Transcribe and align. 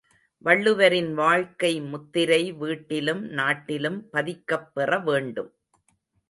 வள்ளுவரின் 0.45 1.13
வாழ்க்கை 1.13 1.81
முத்திரை 1.81 2.51
வீட்டிலும் 2.53 3.23
நாட்டிலும் 3.31 4.09
பதிக்கப்பெற 4.09 4.99
வேண்டும். 4.99 5.51